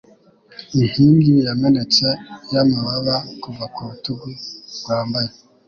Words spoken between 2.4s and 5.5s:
yamababa kuva ku rutugu rwambaye,